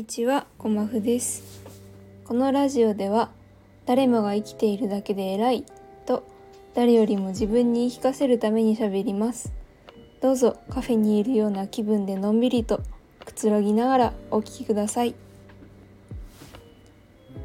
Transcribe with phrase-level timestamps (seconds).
[0.00, 1.60] にちは、こまふです。
[2.24, 3.30] このラジオでは、
[3.84, 5.66] 誰もが生きているだけで偉い
[6.06, 6.26] と、
[6.74, 9.52] 誰よりも自分に言い聞かせるために喋ります。
[10.22, 12.80] どうぞカフェにいるような気分でのんびりと
[13.26, 15.14] くつろぎながらお聞きください。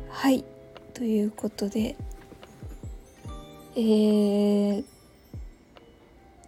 [0.08, 0.46] はい、
[0.94, 1.98] ということで、
[3.76, 4.86] えー、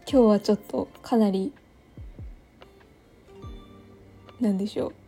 [0.10, 1.52] 今日はちょっとかなり
[4.39, 5.06] なんでしょう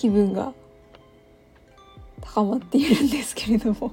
[0.00, 0.54] 気分が
[2.22, 3.92] 高まっているんですけれども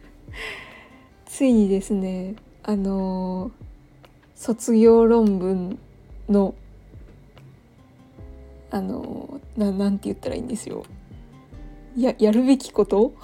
[1.24, 3.50] ついにですねあの
[4.34, 5.78] 卒業論文
[6.28, 6.54] の
[8.70, 10.84] あのななんて言ったらいいんですよ
[11.96, 13.14] ややるべきこと？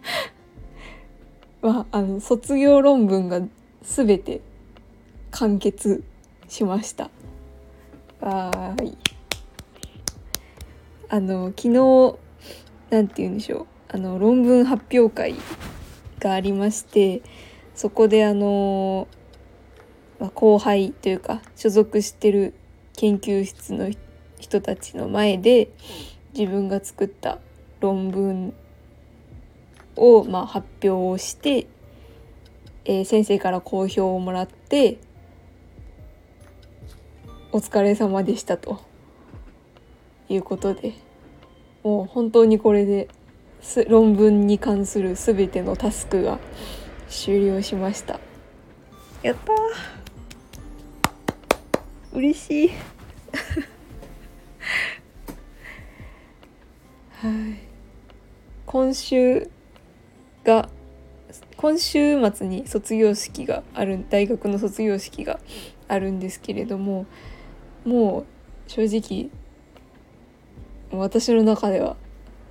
[1.60, 3.42] はあの卒業論文が
[3.82, 4.40] 全て
[5.30, 6.02] 完結
[6.48, 7.10] しました。
[8.22, 9.17] はい。
[11.10, 12.18] あの昨日
[12.90, 13.66] なんて言うんでしょう。
[13.90, 15.34] あの論文発表会
[16.18, 17.22] がありまして
[17.74, 19.08] そこであの、
[20.20, 22.52] まあ、後輩というか所属してる
[22.96, 23.90] 研究室の
[24.38, 25.70] 人たちの前で
[26.36, 27.38] 自分が作った
[27.80, 28.52] 論文
[29.96, 31.66] を、まあ、発表をして、
[32.84, 34.98] えー先生から好評をもらって
[37.52, 38.87] お疲れ様でしたと。
[40.28, 40.94] いうことで
[41.82, 43.08] もう本当にこれで
[43.60, 43.84] す。
[43.84, 46.38] 論文に関する全てのタスクが
[47.08, 48.20] 終了しました。
[49.22, 49.56] やったー。
[52.12, 52.70] 嬉しい。
[57.12, 57.32] はい。
[58.66, 59.48] 今週
[60.44, 60.68] が
[61.56, 65.40] 今週末に卒業式がある大学の卒業式が
[65.88, 67.06] あるんですけれども
[67.84, 68.24] もう
[68.70, 69.30] 正直
[70.92, 71.96] 私の中では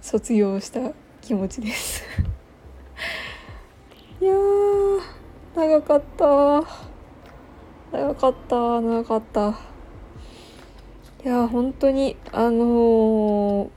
[0.02, 0.92] 卒業した
[1.22, 2.04] 気持ちです。
[4.22, 5.00] いやー
[5.56, 6.26] 長かった。
[7.92, 8.82] 長かった。
[8.82, 9.60] 長かった。
[11.24, 13.70] いやー本当にあのー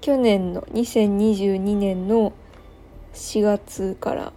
[0.00, 2.32] 去年の2022年の
[3.12, 4.32] 4月から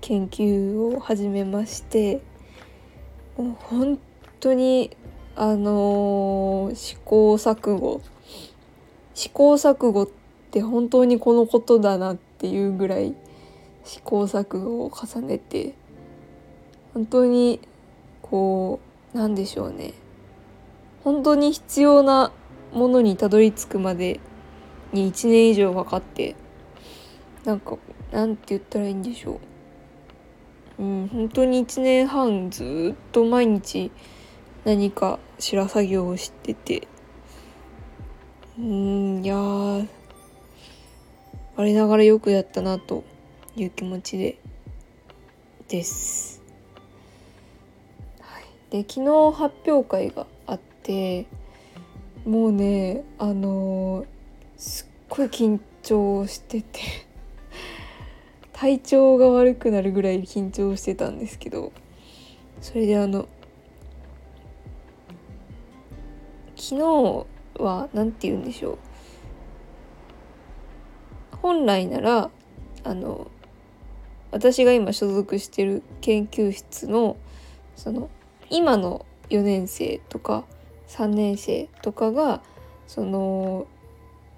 [0.00, 2.22] 研究を始めまして
[3.36, 3.98] もう本
[4.40, 4.96] 当に
[5.38, 8.00] あのー試行錯誤。
[9.12, 10.08] 試行錯誤っ
[10.50, 13.14] て本当にこのことだなっていうぐらい
[13.84, 15.74] 試行錯誤を重ねて
[16.94, 17.60] 本当に
[18.22, 18.80] こ
[19.14, 19.92] うなんでしょうね。
[21.04, 22.32] 本当に必要な
[22.72, 24.20] ものにたどり着くまで
[24.94, 26.34] に1年以上かかって
[27.44, 27.76] なんか
[28.10, 29.38] なんて言ったらいいんでしょ
[30.78, 30.82] う。
[30.82, 33.90] うん本当に1年半ずっと毎日
[34.66, 36.88] 何かしら作業をしてて。
[38.58, 39.86] うんいやー。
[41.54, 43.04] 我ながらよくやったなと
[43.54, 44.38] いう気持ちで
[45.68, 46.42] です。
[48.20, 51.26] はい、で昨日発表会があって
[52.24, 54.06] もうねあのー
[54.56, 56.80] すっごい緊張してて
[58.52, 61.72] 体調が悪くなるぐらい緊張してたんですけど
[62.60, 63.28] それであの
[66.68, 68.78] 昨日は何て言うんでしょう
[71.40, 72.28] 本来なら
[72.82, 73.30] あの
[74.32, 77.16] 私が今所属してる研究室の
[77.76, 78.10] その
[78.50, 80.42] 今の4年生とか
[80.88, 82.42] 3年生とかが
[82.88, 83.68] その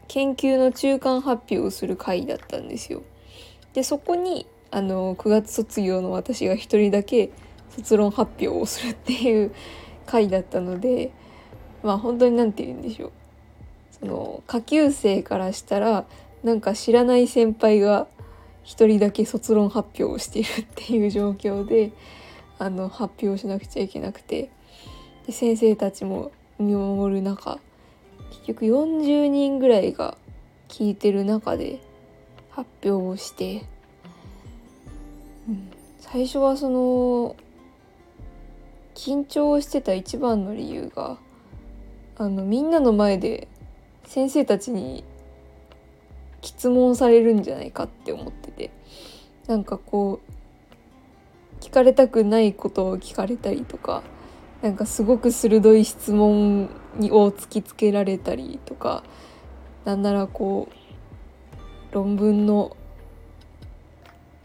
[0.06, 3.04] 研究の中間発表をする会だったんですよ。
[3.72, 7.30] でそこにあの9月卒業の私が一人だけ
[7.70, 9.54] 卒論発表をするっていう
[10.04, 11.12] 会だったので
[11.82, 13.12] まあ本当に何て言うんでしょう。
[14.00, 16.04] その下級生からしたら
[16.42, 18.06] なんか知らない先輩が
[18.62, 21.92] 一人だけ卒論発表をしているっていう状況で
[22.58, 24.50] あの発表しなくちゃいけなくて
[25.26, 27.58] で先生たちも見守る中
[28.30, 30.16] 結局40人ぐらいが
[30.68, 31.80] 聞いてる中で
[32.50, 33.64] 発表をして、
[35.48, 37.36] うん、最初はその
[38.94, 41.18] 緊張してた一番の理由が
[42.18, 43.48] あのみんなの前で
[44.04, 45.04] 先生たちに
[46.42, 48.70] 質問されるんじゃないかって思ってて。
[49.48, 54.02] なんかこう聞かれたくないことを聞かれたりとか
[54.60, 56.68] なんかすごく鋭い質問を
[57.30, 59.02] 突きつけられたりとか
[59.86, 62.76] なんならこう論文の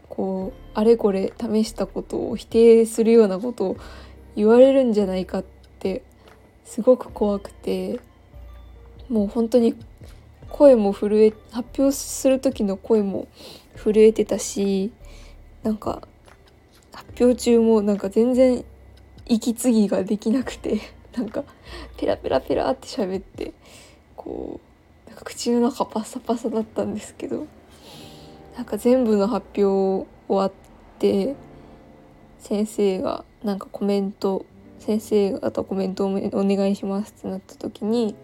[0.08, 3.76] こうあれこれ試したことを否定するようなことを
[4.36, 5.44] 言われるんじゃないかっ
[5.78, 6.02] て
[6.64, 8.00] すごく怖くて
[9.08, 9.74] もう本当に
[10.50, 13.28] 声も震え発表する時の声も
[13.76, 14.92] 震えてたし
[15.62, 16.06] なんか
[16.92, 18.64] 発表中もなんか全然
[19.26, 20.80] 息継ぎができなくて
[21.16, 21.44] なんか
[21.96, 23.52] ペラペラペラって喋って
[24.16, 24.60] こ
[25.06, 27.46] うなんか口の中パサパサだったんですけど
[28.56, 30.52] なんか全部の発表終わっ
[30.98, 31.34] て
[32.38, 34.46] 先生がなんかコメント
[34.84, 38.14] 先生方コメントをお願いしますってなった時にい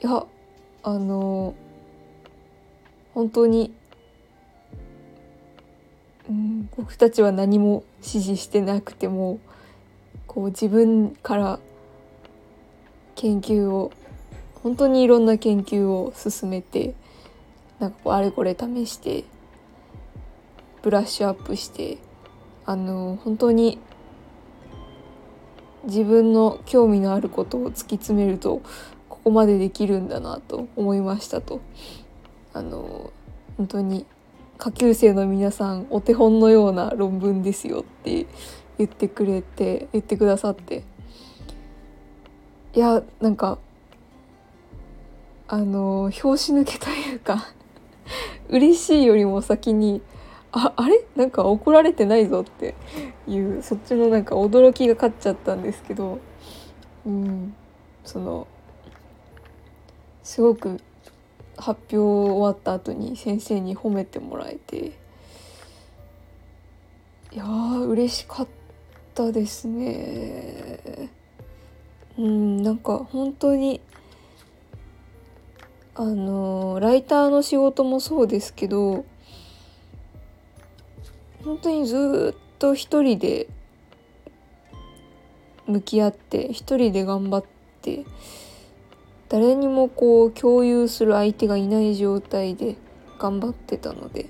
[0.00, 0.24] や
[0.82, 1.54] あの
[3.12, 3.74] 本当に、
[6.30, 9.38] うん、僕たちは何も指示してなくても
[10.26, 11.58] こう自分から
[13.16, 13.92] 研究を
[14.62, 16.94] 本当にいろんな研究を進めて
[17.80, 19.24] なんかこうあれこれ試して
[20.80, 21.98] ブラッシュアップして
[22.64, 23.78] あの本当に
[25.86, 28.62] 自分の興味のあることを突き詰めると
[29.08, 31.60] ここまでできるんだなと思いましたと。
[32.52, 33.12] あの
[33.56, 34.06] 本当に
[34.58, 38.26] 下級生の皆さんお手本のような論文ですよって
[38.78, 40.84] 言ってくれて言ってくださって。
[42.74, 43.58] いやなんか
[45.48, 47.48] あの拍子抜けというか
[48.48, 50.02] 嬉しいよりも先に
[50.52, 51.04] ああれ？
[51.16, 52.74] なんか怒られてないぞって。
[53.28, 56.18] いうそっちのなんか驚きが勝っちゃったんですけど。
[57.04, 57.54] うん。
[58.04, 58.46] その
[60.22, 60.80] すごく
[61.56, 64.92] 発表終わった後に先生に褒めてもらえて。
[67.32, 68.48] いやー嬉しかっ
[69.14, 71.10] たですね。
[72.16, 73.80] うんなんか本当に
[75.94, 79.04] あのライターの仕事もそうですけど
[81.46, 83.46] 本当にずっと一人で
[85.68, 87.44] 向き合って一人で頑張っ
[87.82, 88.04] て
[89.28, 92.74] 誰にもこう共有する相手がいない状態で
[93.20, 94.26] 頑張ってたので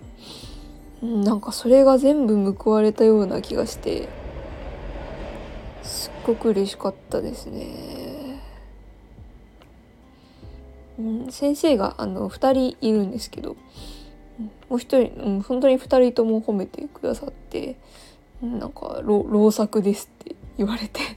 [1.01, 4.11] なんかそれが全部報われたような気がして
[5.83, 8.43] すっごく嬉しかったですね。
[10.99, 13.57] うん、先生があの2人いるんですけど
[14.38, 17.77] もう一人、うん、本当に二人とも褒めてくださって
[18.43, 21.00] なんか老作ですって言われて。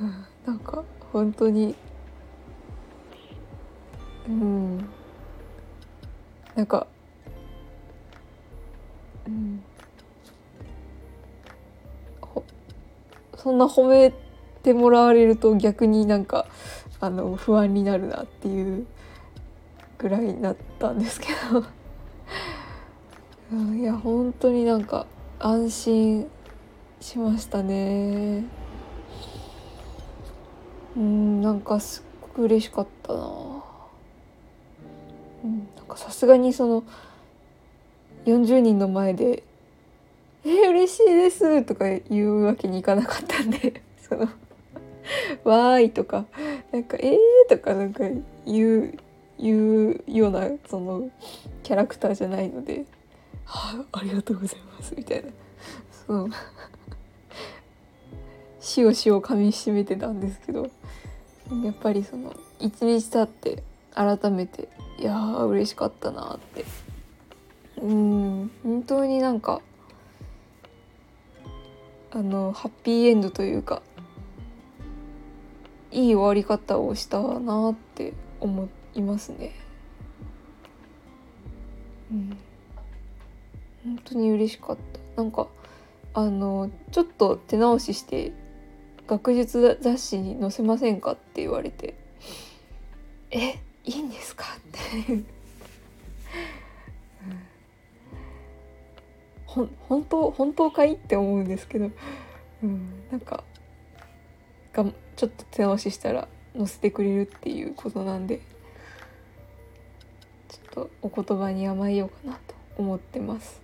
[0.00, 0.82] うん、なんか
[1.12, 1.74] 本当に
[4.28, 4.78] うん。
[6.54, 6.86] なんか
[9.26, 9.62] うん。
[13.36, 14.12] そんな褒め
[14.62, 16.46] てもらわれると逆になんか
[17.00, 18.86] あの不安になるなっていう。
[20.00, 21.62] ぐらいになったんですけど。
[23.74, 25.06] いや本当になんか
[25.38, 26.30] 安心
[27.00, 28.44] しましたね。
[30.96, 33.20] うんなんかすっごく嬉しかったな。
[35.44, 36.84] うんなんかさすがにその
[38.24, 39.42] 40人の前で
[40.44, 44.28] 「えー、嬉しいです」とか言うわけにいかなかったんでその
[45.44, 46.24] 「わーい」とか
[46.72, 47.18] なんか「えー」
[47.48, 48.04] とかなんか
[48.46, 48.98] 言う
[49.40, 49.50] い
[49.92, 51.10] うようなその
[51.62, 52.84] キャラクターじゃないので
[53.46, 55.30] 「はあありがとうございます」みたいな
[56.06, 56.28] その
[58.60, 60.68] しおしおかみしめてたんですけど
[61.64, 63.62] やっぱりその一日経って
[63.94, 64.68] 改めて
[64.98, 66.64] いやー嬉しかったなって
[67.80, 69.62] うん本当になんか
[72.10, 73.80] あのハッピーエンドというか
[75.90, 78.79] いい終わり方をしたなって思って。
[78.94, 79.52] いますね。
[82.10, 82.36] うん、
[83.84, 85.22] 本当に嬉しかった。
[85.22, 85.48] なんか
[86.14, 88.32] あのちょっと手直しして
[89.06, 91.94] 学術雑誌に載せませんかって言われて
[93.30, 95.12] 「えいいんですか?」って。
[95.12, 95.16] う
[99.62, 101.90] ん、本当本当かいって思うんですけど、
[102.62, 103.42] うん、なんか
[104.72, 104.84] が
[105.16, 108.40] ちょっと手直ししたら載せてくれるっていうことなんで。
[110.70, 113.62] とお言葉に甘えようかなと思ってます。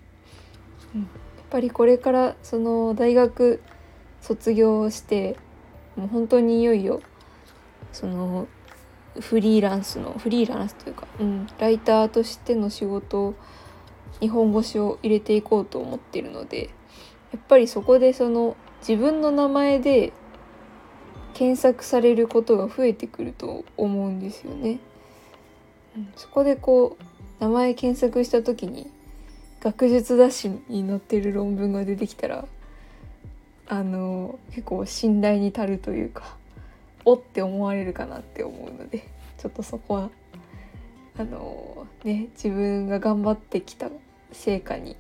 [0.95, 1.09] うん、やっ
[1.51, 3.61] ぱりこれからその大学
[4.21, 5.37] 卒業して
[5.97, 7.01] もう本当にいよいよ
[7.93, 8.49] その
[9.21, 13.35] フリーランスのフリーランスというか、うん、ライターとしての仕事を
[14.21, 16.71] 日本語詞を入れていこうと思っているので
[17.33, 20.13] やっぱりそこでその自分の名前で
[21.35, 24.79] 検索されることが増えてくると思うんですよね。
[26.17, 27.05] そこでこう
[27.43, 28.91] 名前検索した時に
[29.61, 32.47] 学術雑誌に載ってる論文が出てきたら
[33.69, 36.37] あの結構信頼に足るというか
[37.05, 40.11] おって思われるかなって思うのでちょっとそこは
[41.19, 43.89] あのね自分が頑張ってきた
[44.33, 44.97] 成果に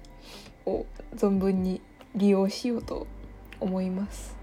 [0.64, 1.80] を存分に
[2.14, 3.06] 利用しようと
[3.60, 4.36] 思います。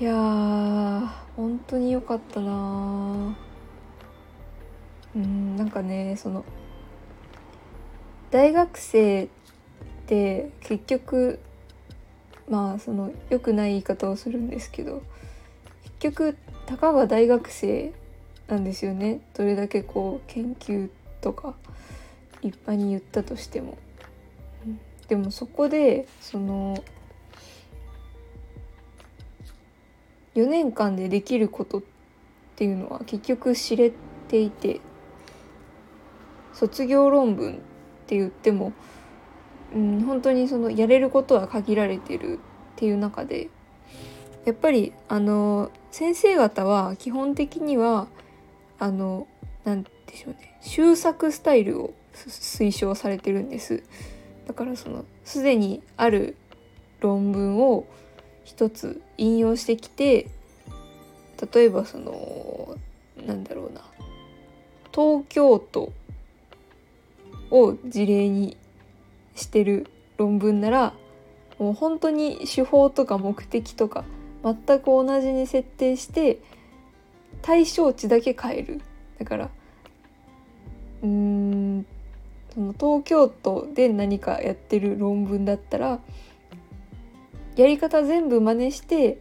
[0.00, 3.36] いやー本当に良かったな
[5.14, 6.44] うんなんかねその
[8.30, 9.28] 大学生っ
[10.06, 11.38] て結局
[12.48, 15.02] まあその良くない言い方をするんですけど
[16.00, 17.92] 結局たかが大学生
[18.48, 20.88] なんですよねどれだけこう研究
[21.20, 21.54] とか
[22.40, 23.78] 一般に言ったとしても。
[25.08, 26.82] でもそこでその
[30.34, 31.82] 4年間でできることっ
[32.56, 33.92] ていうのは結局知れ
[34.28, 34.80] ていて
[36.52, 37.56] 卒業論文っ
[38.06, 38.72] て言っても、
[39.74, 42.38] うん、本当にそのやれることは限られてるっ
[42.76, 43.48] ていう中で
[44.44, 48.08] やっぱりあの先生方は基本的には
[48.78, 49.26] あの
[49.64, 53.82] 何でしょうね修作スタイルを推奨されてるんです。
[54.46, 56.36] だからそのすでにある
[57.00, 57.86] 論文を
[58.44, 60.28] 一つ引用してきて
[61.52, 62.76] 例えばその
[63.24, 63.82] なんだろうな
[64.92, 65.92] 東京都
[67.52, 68.56] を事例に
[69.34, 70.94] してる論文なら
[71.58, 74.04] もう本当に手法とか目的とか
[74.42, 76.40] 全く同じに設定して
[77.42, 78.80] 対象値だけ変える。
[79.18, 79.50] だから
[81.02, 81.86] うーん
[82.54, 86.00] その東京都で何かやってる論文だったら
[87.56, 89.18] やり方全部真似して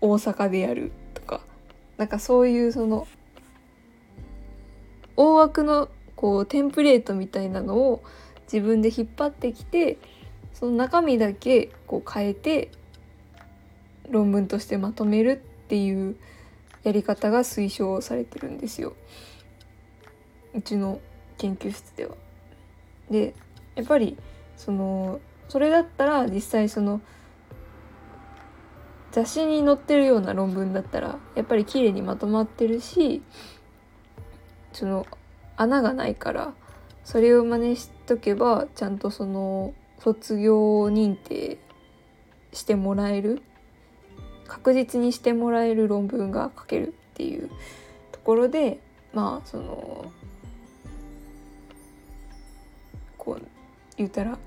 [0.00, 1.40] 大阪でやるとか
[1.96, 3.06] なんかそういうその
[5.16, 5.88] 大枠の
[6.20, 8.02] こうテンプレートみたいなのを
[8.42, 9.96] 自分で引っ張ってきて
[10.52, 12.70] その中身だけこう変えて
[14.10, 16.16] 論文としてまとめるっていう
[16.82, 18.92] やり方が推奨されてるんですよ
[20.54, 21.00] うちの
[21.38, 22.16] 研究室では。
[23.08, 23.34] で
[23.74, 24.18] やっぱり
[24.58, 27.00] そのそれだったら実際その
[29.10, 33.22] 雑誌に載ってるような論文だったらやっぱり綺麗にまとまってるし
[34.74, 35.06] その
[35.60, 36.54] 穴がないから
[37.04, 41.58] それを真似しとけばちゃんとその卒業認定
[42.54, 43.42] してもらえる
[44.48, 47.50] 確実にしてもらえる論文が書けるっていう
[48.10, 48.80] ところで
[49.12, 50.10] まあその
[53.18, 53.42] こう
[53.98, 54.38] 言ったら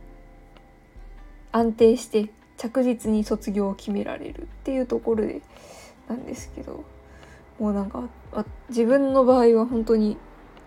[1.51, 5.43] 安定して着実に卒業を決められるっていうところで
[6.09, 6.83] なんですけど
[7.59, 8.09] もうなんか
[8.69, 10.17] 自分の場合は本当に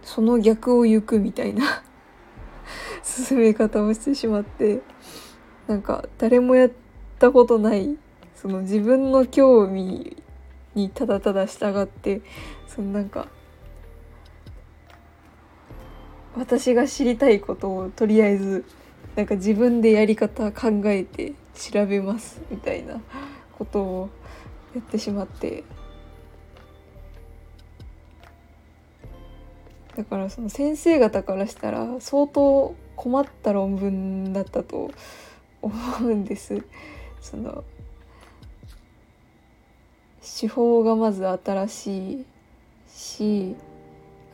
[0.06, 1.82] その逆を行くみたいな
[3.02, 4.80] 進め方をしてしまって
[5.66, 6.70] なんか誰もやっ
[7.18, 7.96] たことない
[8.36, 10.16] その自分の興味
[10.76, 12.22] にただただ従って
[12.68, 13.26] そのなんか
[16.36, 18.64] 私が知りたいことをとりあえず
[19.16, 23.00] なんか自分でやり方考えて調べますみたいな
[23.58, 24.10] ことを
[24.72, 25.64] やってしまって
[29.96, 34.90] だからその先生方からしたら相当困った論文だったと
[35.62, 36.62] 思うんです。
[37.20, 37.64] その
[40.20, 42.24] 手法がまず新しい
[42.88, 43.56] し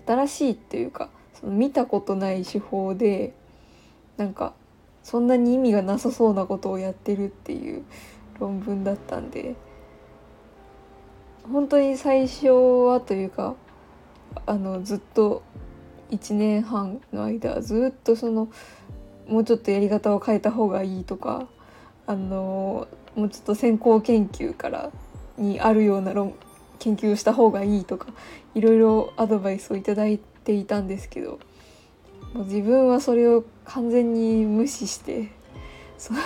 [0.04, 3.32] 新しいっていうかその見たことない手法で
[4.16, 4.54] なんか
[5.04, 7.84] そんなに意味がなさそうなことをやってるっていう
[8.40, 9.54] 論文だったんで
[11.44, 13.54] 本当に最初はというか
[14.46, 15.42] あのずっと
[16.10, 18.48] 1年半の間ずっとその
[19.26, 21.46] もうちょっとやり方を変えた方がいいとか
[22.06, 24.90] あのもうちょっと先行研究から
[25.38, 26.34] にあるような論
[26.78, 28.08] 研究をした方がいいとか
[28.54, 31.38] いろいろアドバイスをいいていたんですけど
[32.34, 35.30] もう自分はそれを完全に無視して
[35.98, 36.20] その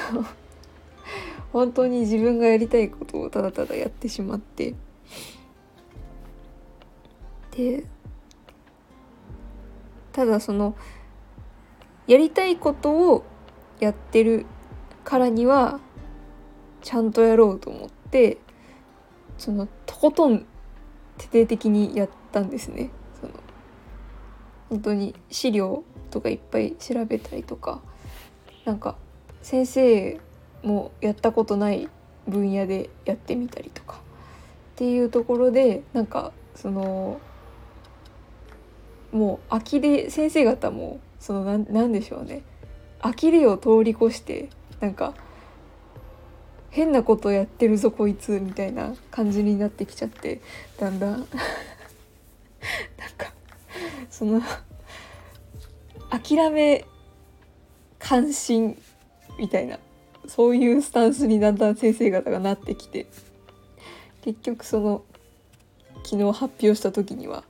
[1.53, 4.75] 本当に自分がやりたいことをただただやってしまって
[7.57, 7.85] で
[10.17, 10.75] ただその
[12.07, 13.27] やりたいことを
[13.81, 14.47] やってる
[15.05, 15.79] からには
[16.81, 18.39] ちゃんとやろうと思って
[19.37, 20.47] そのとことん
[21.19, 22.91] 徹底的にやったんですね。
[23.21, 23.35] その
[24.71, 27.83] 本当に資料とかいっぱい調べたりとか
[28.65, 28.97] なんか
[29.43, 30.19] 先生
[30.63, 31.91] もやったことない
[32.27, 33.99] 分野でやってみたりとかっ
[34.77, 37.21] ていうところでなんかその
[39.13, 42.43] もう呆れ先生方もそのなんなんでしょうね。
[43.01, 44.49] 呆れを通り越して
[44.81, 45.15] なんか
[46.71, 50.41] 変なことやってるぞこいつみたいな感じになってきちゃって
[50.79, 51.11] だんだん。
[51.17, 51.27] なん
[53.17, 53.33] か
[54.11, 54.43] その
[56.11, 56.85] 諦め
[57.99, 58.81] 関心
[59.39, 59.79] みたいな
[60.27, 63.07] そういうスタンスにだんだん先生方がなってきて
[64.23, 65.03] 結局その
[66.05, 67.45] 昨日発表した時には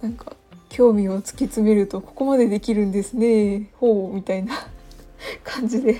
[0.00, 0.36] なんか
[0.70, 4.54] 興味を突き詰めるとここまでできるんですねほうみたいな
[5.44, 5.96] 感じで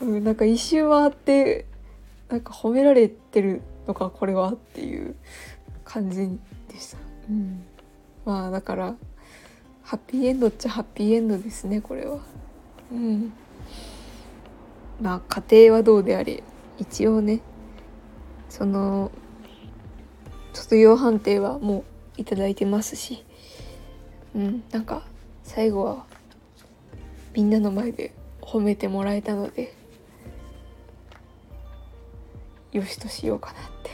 [0.00, 1.66] うん、なんか一周回って
[2.28, 5.14] なんか褒められてるのかこれはっていう
[5.84, 6.38] 感じ
[6.68, 6.98] でした。
[7.30, 7.64] うん、
[8.24, 8.94] まあだから
[9.82, 12.18] ハッピーエンドっちゃハッピーエンドですねこれは。
[12.92, 13.32] うん、
[15.00, 16.42] まあ家庭はどうであれ
[16.78, 17.40] 一応ね
[18.48, 19.10] その
[20.52, 21.84] 卒業判定はもう
[22.16, 23.24] 頂いてますし、
[24.34, 25.02] うん、なんか
[25.42, 26.04] 最後は
[27.34, 29.74] みんなの前で褒めてもらえたので
[32.72, 33.90] よしとしようかなって。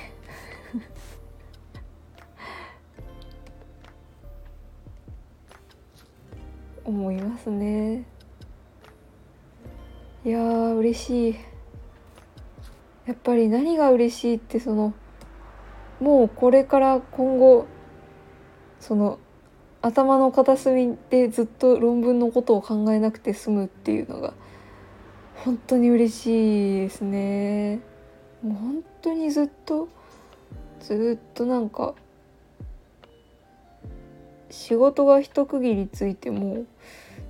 [6.84, 8.04] 思いますね。
[10.24, 11.36] いやー嬉しい。
[13.06, 14.94] やっぱり何が嬉しいってその
[16.00, 17.66] もうこれから今後
[18.82, 19.20] その
[19.80, 24.34] 頭の片隅でずっと論文のことを考えなくて済むっていうのが
[25.44, 27.80] 本当に嬉しいですね。
[28.42, 29.88] もう本当にずっと
[30.80, 31.94] ずっとなんか
[34.50, 36.64] 仕事が一区切りついても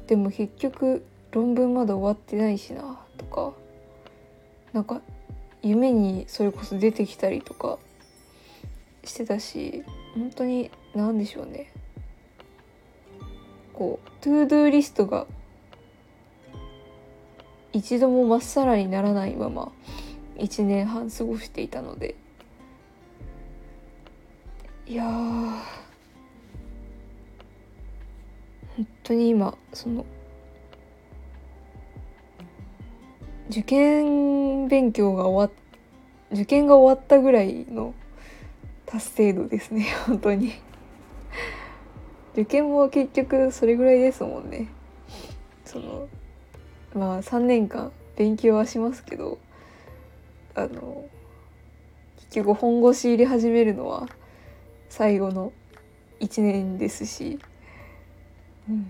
[0.06, 3.52] でも結局論文まだ終わってないしなとか
[4.72, 5.02] なんか
[5.62, 7.78] 夢にそれこそ出てきたりとか
[9.04, 11.72] してたし本当に何でしょうね。
[13.72, 15.26] こう to-do list が
[17.72, 19.72] 一度もまっさらにならないまま
[20.36, 22.14] 1年半過ごしていたので。
[24.84, 25.62] いや本
[29.04, 30.04] 当に今その
[33.48, 37.94] 受験勉強が終わっ受験が終わったぐらいの
[38.92, 40.52] 達成度ですね 本当に。
[42.34, 44.68] 受験も結局それぐらいですもんね。
[45.64, 46.08] その
[46.94, 49.38] まあ3年間勉強はしますけど
[50.54, 51.06] あの
[52.16, 54.06] 結局本腰入れ始めるのは
[54.90, 55.52] 最後の
[56.20, 57.38] 1年ですし、
[58.68, 58.86] うん、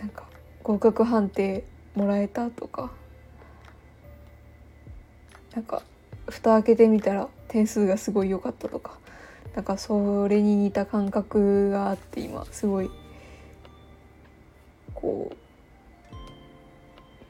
[0.00, 0.24] なんか
[0.64, 1.62] 合格判定
[1.94, 2.90] もらえたとか
[5.54, 5.82] なんか
[6.28, 8.96] 蓋開けてみたら点数がすごい良かったとか
[9.56, 12.90] なんかそれに似た感覚があって今すごい
[14.94, 15.36] こう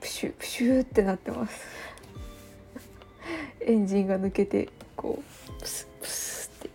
[0.00, 1.66] プシュプシュってなってます。
[3.60, 6.70] エンジンが抜けてこうプスプスって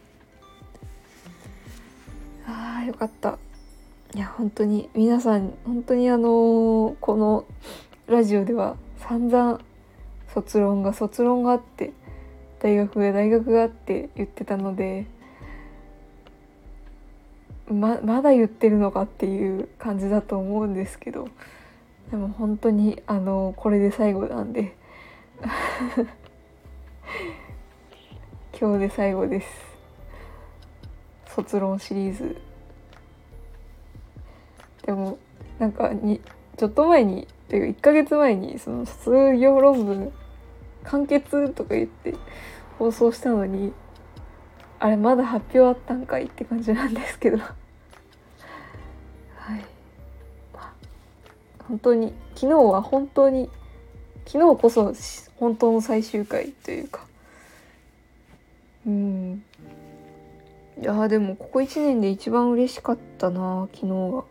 [2.48, 3.38] あーよかった
[4.14, 7.46] いや本当に皆さん本当にあのー、この
[8.08, 9.60] ラジオでは散々
[10.34, 11.92] 卒論が卒論があって
[12.66, 15.06] 大学が大学がって言ってたので
[17.72, 21.30] ままだ言ってるのかっていう感じだと思うんですけど
[22.10, 24.76] でも本当にあのこれで最後なんで
[28.60, 29.48] 今日で最後です。
[31.28, 32.42] 卒論シリーズ。
[34.88, 35.20] でも
[35.60, 36.20] なんかに
[36.58, 40.12] ちょっと前にていうか1ヶ月前にその卒業論文
[40.86, 42.14] 完結とか言って
[42.78, 43.74] 放送したのに
[44.80, 47.38] あれまだ発表あったんかいって感じなんですけど。
[47.38, 47.44] は
[49.56, 49.66] い、
[51.68, 53.50] 本当に昨日は本当に
[54.26, 54.94] 昨日こそ
[55.38, 57.06] 本当の最終回というか。
[58.86, 59.44] うん。
[60.82, 64.22] いやでもここ1年で一番嬉しかったな昨日は。
[64.22, 64.26] っ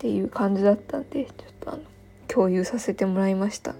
[0.00, 1.82] ていう感じだったんでちょっとあの
[2.26, 3.74] 共有させてもらいました、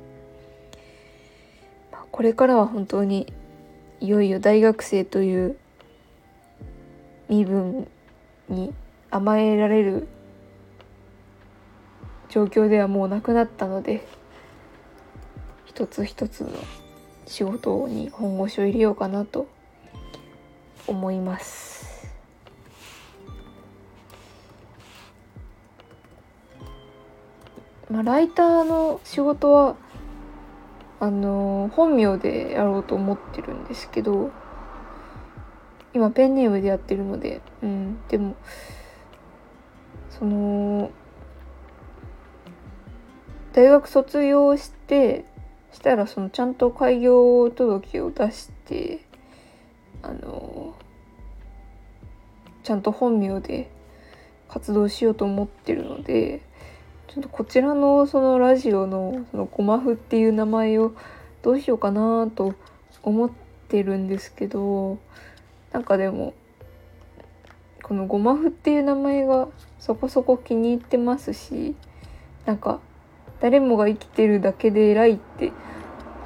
[2.12, 3.32] これからは本当に
[4.00, 5.56] いよいよ大学生という
[7.28, 7.86] 身分
[8.48, 8.72] に
[9.10, 10.08] 甘えられる
[12.28, 14.06] 状況ではもうなくなったので
[15.66, 16.50] 一つ一つの
[17.26, 19.46] 仕事に本腰を入れようかなと
[20.86, 21.80] 思います。
[27.88, 29.76] まあ、ライターの仕事は
[31.00, 34.30] あの本名でやろうと思ってるんですけど
[35.94, 38.36] 今ペンネームでやってるので、うん、でも
[40.10, 40.90] その
[43.54, 45.24] 大学卒業して
[45.72, 49.00] したらそのちゃんと開業届を出して
[50.02, 50.74] あの
[52.62, 53.70] ちゃんと本名で
[54.48, 56.42] 活動しようと思ってるので
[57.12, 60.92] ちょっとこちらのそのラジオのそのゴマフっていう名前を
[61.42, 62.54] どうしようかなと
[63.02, 63.30] 思っ
[63.66, 64.96] てるんですけど
[65.72, 66.34] なんかでも
[67.82, 69.48] このゴマフっていう名前が
[69.80, 71.74] そこそこ気に入ってますし
[72.46, 72.78] なんか
[73.40, 75.52] 誰もが生きてるだけで偉いって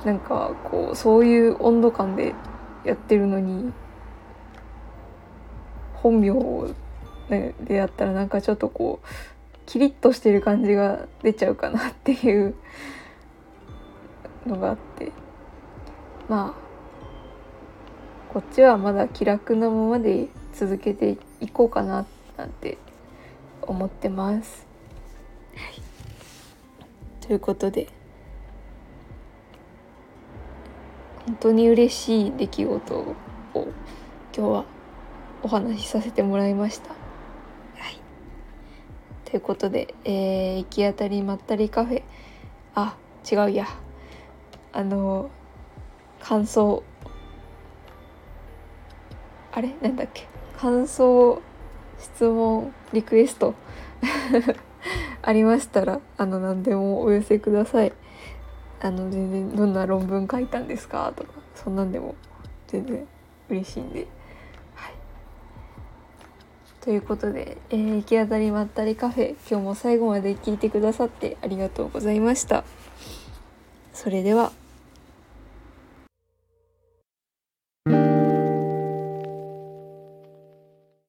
[0.05, 2.35] なんかこうそういう温度感で
[2.85, 3.73] やってるのに
[5.95, 9.34] 本名でやったらなんかちょっとこう
[9.67, 12.55] キリッとしてる感じが出ちゃうかなっていう
[14.47, 15.13] のがあって
[16.29, 16.65] まあ
[18.33, 22.79] こっちはまだ気楽なままで続けていこうかななんて
[23.63, 24.67] 思ってます。
[25.55, 27.89] はい、ということで
[31.27, 33.15] 本当に嬉しい出来事を
[33.55, 33.65] 今
[34.33, 34.65] 日は
[35.43, 37.04] お話しさせてもらいました。
[39.35, 42.03] ということで、えー、行き当たりまったりカフェ。
[42.77, 42.97] あ
[43.29, 43.67] 違うや。
[44.73, 45.29] あの
[46.21, 46.85] 感想。
[49.51, 49.75] あれ？
[49.83, 50.29] なんだっけ？
[50.57, 51.43] 感想
[51.99, 53.55] 質問リクエスト。
[55.23, 57.93] ありましたらあの何でもお寄せください。
[58.81, 61.13] あの全然どんな論文書いたんですか？
[61.17, 62.15] とかそんなんでも
[62.69, 63.05] 全然
[63.49, 64.07] 嬉しいんで。
[66.85, 72.63] ということで、えー、行き当たりまったりカフェ今日も最後まで聞いてくださってありがとうございました。
[73.95, 74.64] それでは。